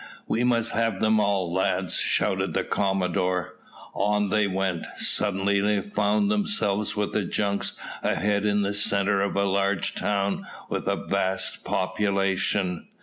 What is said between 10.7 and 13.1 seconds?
with a vast population.